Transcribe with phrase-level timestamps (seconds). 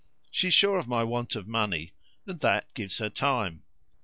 [0.31, 1.93] She's sure of my want of money,
[2.25, 3.61] and that gives her time.